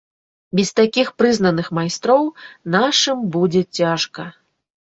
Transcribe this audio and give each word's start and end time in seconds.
Без 0.59 0.69
такіх 0.79 1.11
прызнаных 1.23 1.69
майстроў 1.79 2.23
нашым 2.79 3.17
будзе 3.39 3.65
цяжка. 3.81 4.29